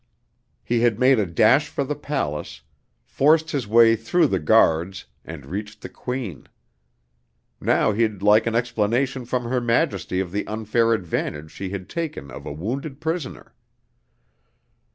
[0.63, 2.61] He had made a dash for the palace,
[3.05, 6.47] forced his way through the guards, and reached the Queen.
[7.61, 12.31] Now he'd like an explanation from her Majesty of the unfair advantage she had taken
[12.31, 13.53] of a wounded prisoner.